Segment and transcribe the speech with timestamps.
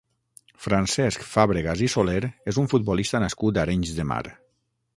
[0.67, 4.21] Francesc Fàbregas i Soler és un futbolista nascut a Arenys de Mar.